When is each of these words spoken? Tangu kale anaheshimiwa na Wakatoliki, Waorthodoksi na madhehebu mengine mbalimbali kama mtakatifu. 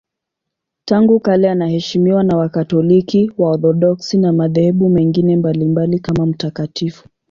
Tangu 0.85 1.19
kale 1.19 1.49
anaheshimiwa 1.51 2.23
na 2.23 2.37
Wakatoliki, 2.37 3.31
Waorthodoksi 3.37 4.17
na 4.17 4.33
madhehebu 4.33 4.89
mengine 4.89 5.37
mbalimbali 5.37 5.99
kama 5.99 6.25
mtakatifu. 6.25 7.09